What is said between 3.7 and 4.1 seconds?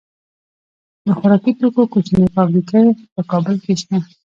شته.